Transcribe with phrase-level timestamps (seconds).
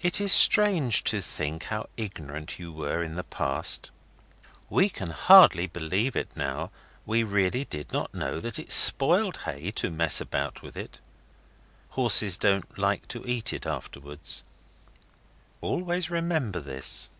[0.00, 3.90] It is strange to think how ignorant you were in the past.
[4.70, 6.70] We can hardly believe now that once
[7.04, 11.00] we really did not know that it spoiled hay to mess about with it.
[11.90, 14.44] Horses don't like to eat it afterwards.
[15.60, 17.10] Always remember this.